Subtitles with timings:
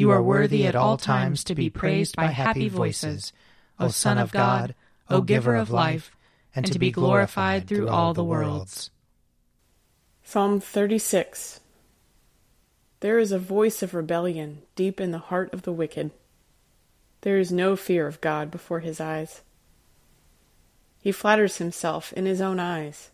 [0.00, 3.34] You are worthy at all times to be praised by happy voices,
[3.78, 4.74] O Son of God,
[5.10, 6.16] O Giver of life,
[6.56, 8.90] and to be glorified through all the worlds.
[10.24, 11.60] Psalm 36
[13.00, 16.12] There is a voice of rebellion deep in the heart of the wicked.
[17.20, 19.42] There is no fear of God before his eyes.
[21.02, 23.10] He flatters himself in his own eyes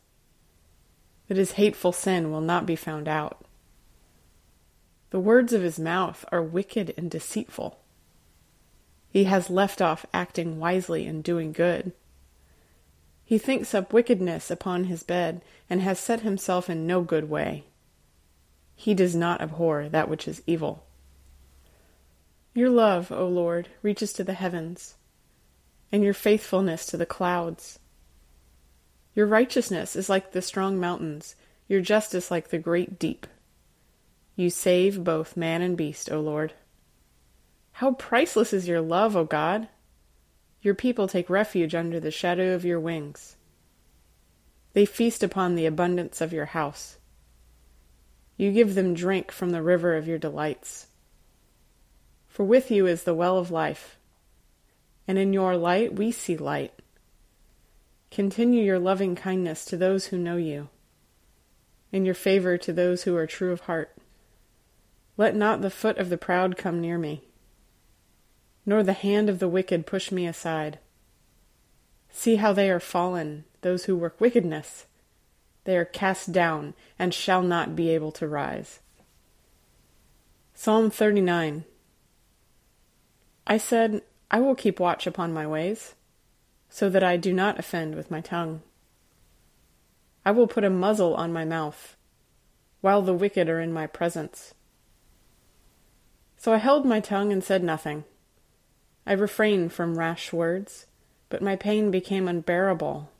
[1.26, 3.44] that his hateful sin will not be found out.
[5.10, 7.78] The words of his mouth are wicked and deceitful.
[9.08, 11.92] He has left off acting wisely and doing good.
[13.24, 17.64] He thinks up wickedness upon his bed, and has set himself in no good way.
[18.74, 20.84] He does not abhor that which is evil.
[22.54, 24.94] Your love, O Lord, reaches to the heavens,
[25.90, 27.78] and your faithfulness to the clouds.
[29.14, 31.36] Your righteousness is like the strong mountains,
[31.68, 33.26] your justice like the great deep.
[34.36, 36.52] You save both man and beast, O Lord.
[37.72, 39.68] How priceless is your love, O God!
[40.60, 43.36] Your people take refuge under the shadow of your wings.
[44.74, 46.98] They feast upon the abundance of your house.
[48.36, 50.88] You give them drink from the river of your delights.
[52.26, 53.96] For with you is the well of life,
[55.08, 56.74] and in your light we see light.
[58.10, 60.68] Continue your loving kindness to those who know you,
[61.90, 63.95] and your favor to those who are true of heart.
[65.16, 67.24] Let not the foot of the proud come near me,
[68.66, 70.78] nor the hand of the wicked push me aside.
[72.10, 74.86] See how they are fallen, those who work wickedness.
[75.64, 78.80] They are cast down and shall not be able to rise.
[80.54, 81.64] Psalm 39
[83.46, 85.94] I said, I will keep watch upon my ways,
[86.68, 88.62] so that I do not offend with my tongue.
[90.24, 91.96] I will put a muzzle on my mouth,
[92.80, 94.54] while the wicked are in my presence.
[96.46, 98.04] So I held my tongue and said nothing.
[99.04, 100.86] I refrained from rash words,
[101.28, 103.10] but my pain became unbearable.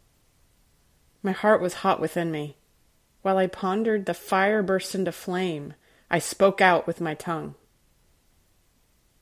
[1.25, 2.56] My heart was hot within me.
[3.22, 5.75] While I pondered, the fire burst into flame.
[6.09, 7.56] I spoke out with my tongue.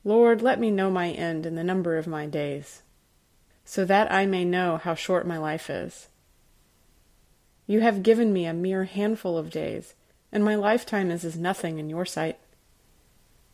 [0.03, 2.83] Lord, let me know my end and the number of my days,
[3.63, 6.09] so that I may know how short my life is.
[7.65, 9.95] You have given me a mere handful of days,
[10.31, 12.37] and my lifetime is as nothing in your sight.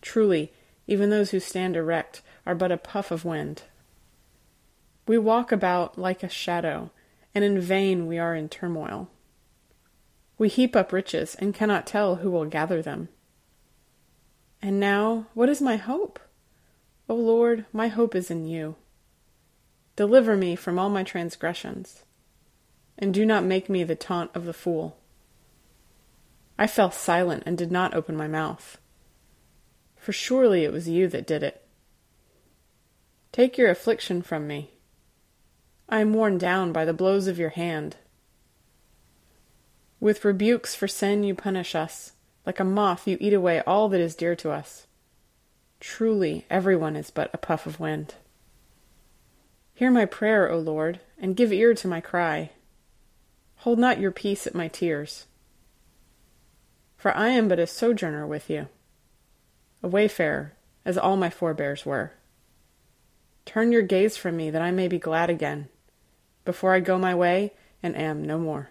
[0.01, 0.51] Truly,
[0.87, 3.63] even those who stand erect are but a puff of wind.
[5.07, 6.91] We walk about like a shadow,
[7.33, 9.09] and in vain we are in turmoil.
[10.37, 13.09] We heap up riches and cannot tell who will gather them.
[14.61, 16.19] And now, what is my hope?
[17.07, 18.75] O Lord, my hope is in you.
[19.95, 22.03] Deliver me from all my transgressions,
[22.97, 24.97] and do not make me the taunt of the fool.
[26.57, 28.77] I fell silent and did not open my mouth,
[30.01, 31.63] for surely it was you that did it.
[33.31, 34.71] Take your affliction from me.
[35.87, 37.97] I am worn down by the blows of your hand.
[39.99, 42.13] With rebukes for sin you punish us.
[42.47, 44.87] Like a moth you eat away all that is dear to us.
[45.79, 48.15] Truly, everyone is but a puff of wind.
[49.75, 52.49] Hear my prayer, O Lord, and give ear to my cry.
[53.57, 55.27] Hold not your peace at my tears.
[56.97, 58.67] For I am but a sojourner with you,
[59.83, 60.53] a wayfarer,
[60.85, 62.13] as all my forebears were.
[63.45, 65.69] Turn your gaze from me that I may be glad again,
[66.45, 68.69] before I go my way and am no more.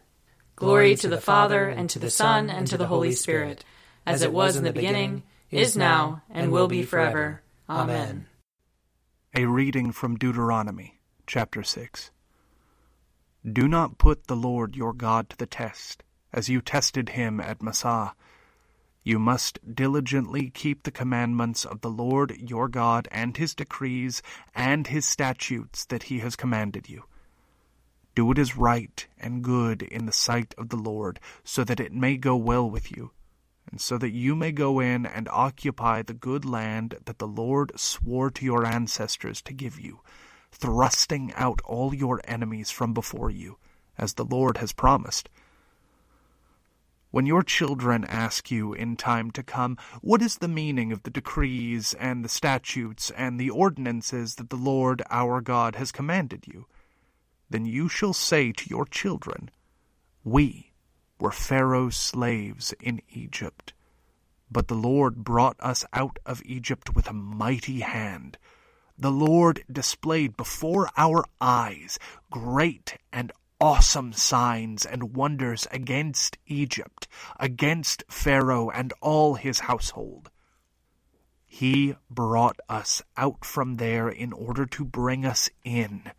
[0.56, 3.64] Glory to the Father, and to the Son, and to the Holy Spirit,
[4.06, 7.42] as it was in the beginning, is now, and will be forever.
[7.68, 8.26] Amen.
[9.34, 12.10] A reading from Deuteronomy, chapter 6.
[13.50, 16.02] Do not put the Lord your God to the test,
[16.32, 18.14] as you tested him at Massah.
[19.02, 24.20] You must diligently keep the commandments of the Lord your God and his decrees
[24.54, 27.04] and his statutes that he has commanded you.
[28.14, 31.92] Do what is right and good in the sight of the Lord, so that it
[31.92, 33.12] may go well with you,
[33.70, 37.72] and so that you may go in and occupy the good land that the Lord
[37.76, 40.00] swore to your ancestors to give you,
[40.50, 43.56] thrusting out all your enemies from before you,
[43.96, 45.30] as the Lord has promised.
[47.10, 51.10] When your children ask you in time to come, What is the meaning of the
[51.10, 56.66] decrees and the statutes and the ordinances that the Lord our God has commanded you?
[57.48, 59.50] Then you shall say to your children,
[60.22, 60.72] We
[61.18, 63.72] were Pharaoh's slaves in Egypt.
[64.48, 68.38] But the Lord brought us out of Egypt with a mighty hand.
[68.96, 71.98] The Lord displayed before our eyes
[72.30, 77.06] great and awesome signs and wonders against Egypt,
[77.38, 80.30] against Pharaoh and all his household.
[81.46, 86.12] He brought us out from there in order to bring us in,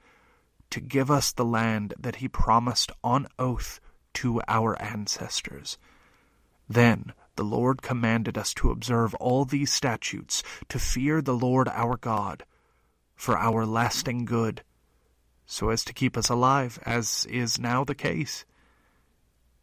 [0.70, 3.80] to give us the land that he promised on oath
[4.14, 5.78] to our ancestors.
[6.70, 11.98] Then the Lord commanded us to observe all these statutes, to fear the Lord our
[11.98, 12.44] God,
[13.16, 14.64] for our lasting good
[15.52, 18.46] so as to keep us alive, as is now the case.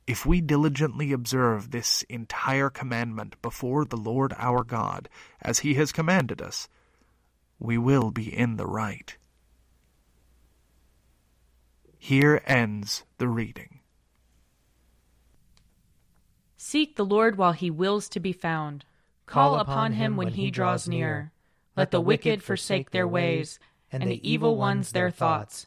[0.07, 5.09] If we diligently observe this entire commandment before the Lord our God,
[5.41, 6.69] as he has commanded us,
[7.59, 9.17] we will be in the right.
[11.97, 13.81] Here ends the reading.
[16.59, 18.85] Seek the Lord while he wills to be found.
[19.25, 21.33] Call upon him when he draws near.
[21.79, 23.59] Let the wicked forsake their ways,
[23.91, 25.67] and the evil ones their thoughts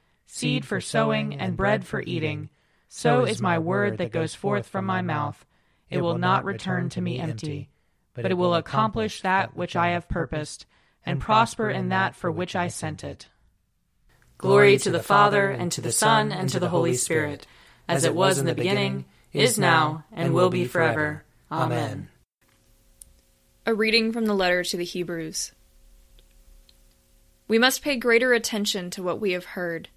[0.33, 2.49] seed for sowing and bread for eating.
[2.87, 5.45] So is my word that goes forth from my mouth.
[5.89, 7.69] It will not return to me empty,
[8.13, 10.65] but it will accomplish that which I have purposed,
[11.05, 13.27] and prosper in that for which I sent it.
[14.37, 17.45] Glory to the Father, and to the Son, and to the Holy Spirit,
[17.89, 21.25] as it was in the beginning, is now, and will be forever.
[21.51, 22.07] Amen.
[23.65, 25.51] A reading from the letter to the Hebrews.
[27.49, 29.89] We must pay greater attention to what we have heard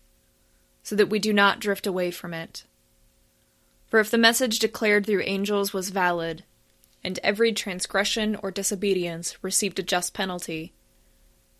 [0.85, 2.63] so that we do not drift away from it.
[3.89, 6.45] For if the message declared through angels was valid,
[7.03, 10.75] and every transgression or disobedience received a just penalty,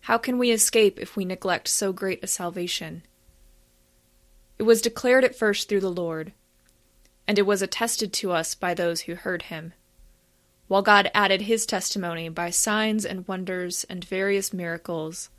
[0.01, 3.01] how can we escape if we neglect so great a salvation?
[4.59, 6.31] It was declared at first through the Lord,
[7.27, 9.73] and it was attested to us by those who heard him,
[10.67, 15.29] while God added his testimony by signs and wonders and various miracles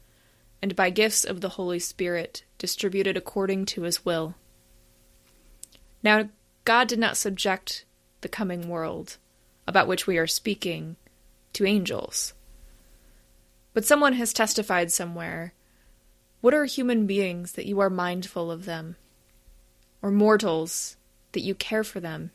[0.63, 4.35] and by gifts of the Holy Spirit distributed according to his will.
[6.03, 6.29] Now,
[6.65, 7.85] God did not subject
[8.21, 9.19] the coming world,
[9.67, 10.97] about which we are speaking,
[11.53, 12.33] to angels.
[13.75, 15.53] But someone has testified somewhere
[16.41, 18.97] What are human beings that you are mindful of them?
[20.01, 20.97] Or mortals
[21.33, 22.31] that you care for them?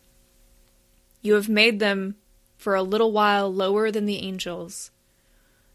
[1.21, 2.15] You have made them
[2.57, 4.91] for a little while lower than the angels.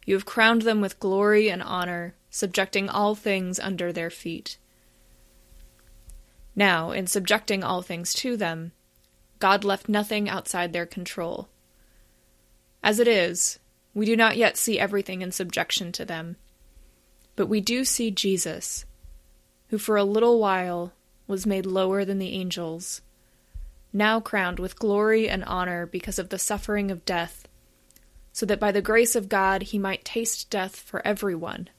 [0.05, 4.59] You have crowned them with glory and honor subjecting all things under their feet.
[6.55, 8.73] Now, in subjecting all things to them,
[9.39, 11.49] God left nothing outside their control.
[12.83, 13.59] As it is,
[13.95, 16.37] we do not yet see everything in subjection to them,
[17.37, 18.85] but we do see Jesus,
[19.69, 20.93] who for a little while
[21.27, 23.01] was made lower than the angels,
[23.95, 27.49] now crowned with glory and honor because of the suffering of death,
[28.35, 31.71] so that by the grace of God he might taste death for everyone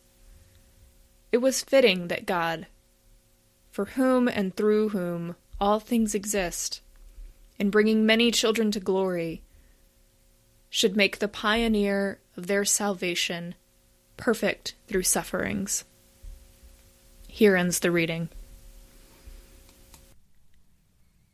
[1.37, 2.65] it was fitting that God,
[3.69, 6.81] for whom and through whom all things exist,
[7.59, 9.43] in bringing many children to glory,
[10.67, 13.53] should make the pioneer of their salvation
[14.17, 15.85] perfect through sufferings.
[17.27, 18.29] Here ends the reading.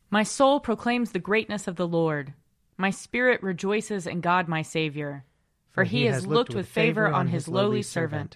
[0.10, 2.33] My soul proclaims the greatness of the Lord.
[2.75, 5.24] My spirit rejoices in God my Saviour.
[5.72, 8.36] For he has looked with favor on his lowly servant.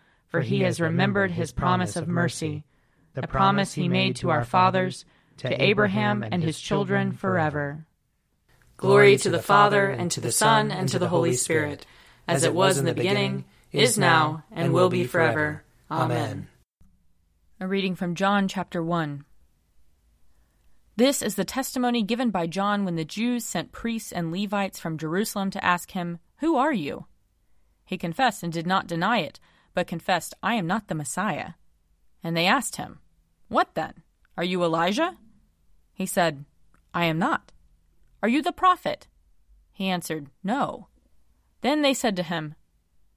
[0.31, 2.63] for he has remembered his promise of mercy,
[3.13, 5.03] the promise he made to our fathers,
[5.35, 7.85] to Abraham and his children forever.
[8.77, 11.85] Glory to the Father, and to the Son, and to the Holy Spirit,
[12.29, 15.63] as it was in the beginning, is now, and will be forever.
[15.91, 16.47] Amen.
[17.59, 19.25] A reading from John chapter 1.
[20.95, 24.97] This is the testimony given by John when the Jews sent priests and Levites from
[24.97, 27.05] Jerusalem to ask him, Who are you?
[27.83, 29.41] He confessed and did not deny it,
[29.73, 31.51] but confessed, I am not the Messiah.
[32.23, 32.99] And they asked him,
[33.47, 34.03] What then?
[34.37, 35.17] Are you Elijah?
[35.93, 36.45] He said,
[36.93, 37.51] I am not.
[38.23, 39.07] Are you the prophet?
[39.71, 40.87] He answered, No.
[41.61, 42.55] Then they said to him,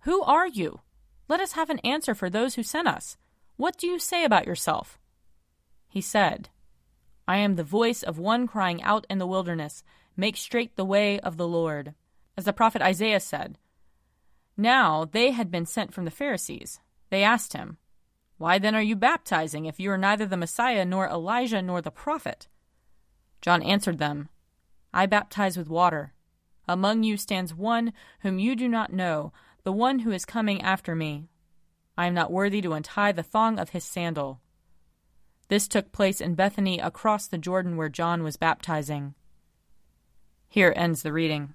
[0.01, 0.81] Who are you?
[1.29, 3.17] Let us have an answer for those who sent us.
[3.57, 4.99] What do you say about yourself?
[5.89, 6.49] He said,
[7.27, 9.83] I am the voice of one crying out in the wilderness,
[10.17, 11.95] Make straight the way of the Lord.
[12.37, 13.59] As the prophet Isaiah said,
[14.57, 16.81] Now they had been sent from the Pharisees.
[17.11, 17.79] They asked him,
[18.39, 21.91] Why then are you baptizing if you are neither the Messiah, nor Elijah, nor the
[21.91, 22.49] prophet?
[23.41, 24.29] John answered them,
[24.93, 26.15] I baptize with water.
[26.67, 29.33] Among you stands one whom you do not know,
[29.65, 31.29] the one who is coming after me.
[31.97, 34.41] I am not worthy to untie the thong of his sandal.
[35.49, 39.15] This took place in Bethany across the Jordan where John was baptizing.
[40.49, 41.55] Here ends the reading.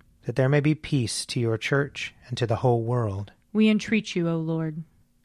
[0.25, 3.31] That there may be peace to your church and to the whole world.
[3.53, 4.83] We entreat you, O Lord.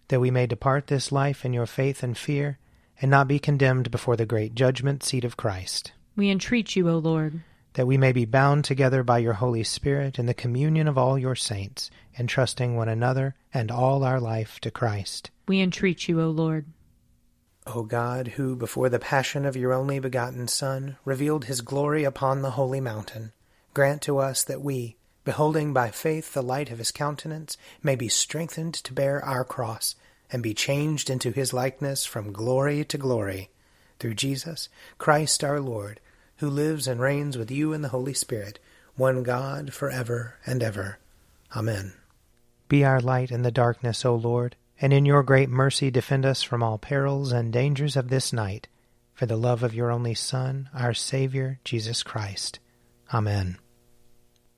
[0.09, 2.59] That we may depart this life in your faith and fear,
[3.01, 5.93] and not be condemned before the great judgment seat of Christ.
[6.17, 7.43] We entreat you, O Lord
[7.77, 11.19] that we may be bound together by your Holy Spirit in the communion of all
[11.19, 15.31] your saints, entrusting one another and all our life to Christ.
[15.47, 16.65] We entreat you, O Lord.
[17.67, 22.41] O God, who before the passion of your only begotten Son revealed his glory upon
[22.41, 23.33] the holy mountain,
[23.77, 28.09] grant to us that we, beholding by faith the light of his countenance, may be
[28.09, 29.95] strengthened to bear our cross,
[30.33, 33.51] and be changed into his likeness from glory to glory,
[33.99, 36.01] through Jesus Christ our Lord
[36.37, 38.59] who lives and reigns with you in the Holy Spirit,
[38.95, 40.99] one God, for ever and ever.
[41.55, 41.93] Amen.
[42.69, 46.43] Be our light in the darkness, O Lord, and in your great mercy defend us
[46.43, 48.69] from all perils and dangers of this night,
[49.15, 52.59] for the love of your only Son, our Saviour, Jesus Christ.
[53.15, 53.59] Amen.